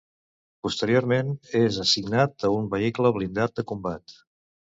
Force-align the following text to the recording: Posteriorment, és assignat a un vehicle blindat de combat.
Posteriorment, 0.67 1.29
és 1.59 1.77
assignat 1.83 2.47
a 2.49 2.51
un 2.55 2.67
vehicle 2.73 3.13
blindat 3.19 3.55
de 3.61 3.67
combat. 3.75 4.19